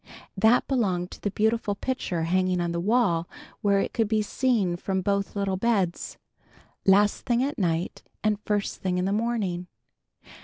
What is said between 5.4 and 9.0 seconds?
beds, last thing at night and first thing